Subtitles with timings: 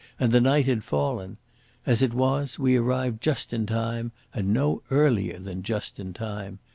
[0.19, 1.37] And the night had fallen.
[1.85, 6.57] As it was, we arrived just in time, and no earlier than just in time.